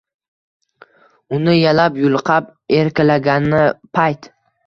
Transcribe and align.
Uni 1.37 1.53
yalab-yulqab 1.57 2.49
erkalagani 2.79 3.63
payt 3.99 4.21